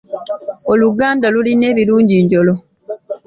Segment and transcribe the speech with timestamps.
[0.71, 2.53] Oluganda lulina ebirungi njolo.